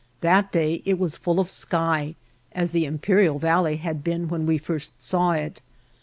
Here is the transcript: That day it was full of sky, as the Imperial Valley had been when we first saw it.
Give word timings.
That 0.21 0.51
day 0.51 0.81
it 0.83 0.97
was 0.97 1.15
full 1.15 1.39
of 1.39 1.47
sky, 1.47 2.15
as 2.53 2.71
the 2.71 2.85
Imperial 2.85 3.37
Valley 3.37 3.75
had 3.75 4.03
been 4.03 4.29
when 4.29 4.47
we 4.47 4.57
first 4.57 4.99
saw 5.03 5.29
it. 5.33 5.61